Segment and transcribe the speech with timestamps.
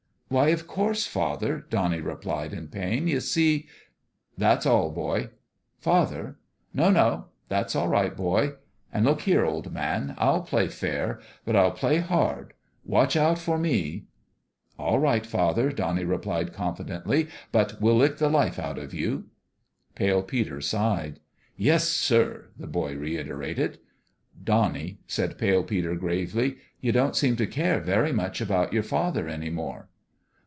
[0.31, 3.05] "Why, of course, father!" Donnie replied, in pain.
[3.09, 3.67] "You see"
[4.37, 5.31] "That's all, boy."
[5.81, 6.37] "Father"
[6.73, 7.25] "No, no!
[7.49, 8.53] That's all right, boy.
[8.93, 12.53] And look here, old man: I'll play fair, but I'll play hard.
[12.85, 14.05] Watch out for me!"
[14.77, 18.29] 290 FATHER AND SON "All right, father," Bonnie replied, con fidently;" but we'll lick the
[18.29, 19.25] life out of you."
[19.95, 21.19] Pale Peter sighed."
[21.57, 23.79] Yes, sir I" the boy reiterated.
[24.41, 29.27] "Donnie," said Pale Peter, gravely, "you don't seem to care very much about your father
[29.27, 29.89] any more."